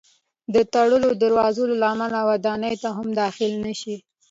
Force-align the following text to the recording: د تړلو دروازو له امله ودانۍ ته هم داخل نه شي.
د 0.53 0.55
تړلو 0.73 1.09
دروازو 1.21 1.63
له 1.81 1.85
امله 1.93 2.19
ودانۍ 2.29 2.73
ته 2.83 2.89
هم 2.97 3.07
داخل 3.21 3.51
نه 3.65 3.73
شي. 3.81 3.95